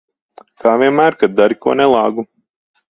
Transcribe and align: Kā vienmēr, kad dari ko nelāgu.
Kā 0.63 0.71
vienmēr, 0.83 1.19
kad 1.21 1.37
dari 1.43 1.61
ko 1.67 1.79
nelāgu. 1.83 2.29